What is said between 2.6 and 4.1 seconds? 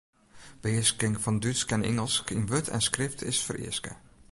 en skrift is fereaske.